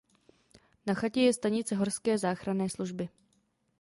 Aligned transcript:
Na 0.85 0.93
chatě 0.93 1.21
je 1.21 1.33
stanice 1.33 1.75
Horské 1.75 2.17
záchranné 2.17 2.69
služby. 2.69 3.09